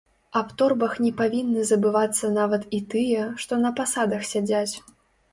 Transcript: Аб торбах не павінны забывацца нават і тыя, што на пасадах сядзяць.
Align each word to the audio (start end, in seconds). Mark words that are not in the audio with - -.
Аб 0.39 0.47
торбах 0.59 0.93
не 1.07 1.09
павінны 1.17 1.65
забывацца 1.71 2.29
нават 2.37 2.63
і 2.77 2.79
тыя, 2.93 3.27
што 3.43 3.59
на 3.65 3.71
пасадах 3.81 4.25
сядзяць. 4.31 4.73